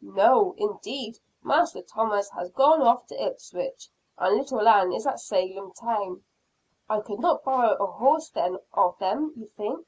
[0.00, 1.18] "No, indeed!
[1.42, 6.24] Master Thomas has gone off to Ipswich and little Ann is at Salem town."
[6.88, 9.86] "I could not borrow a horse, then, of them, you think?"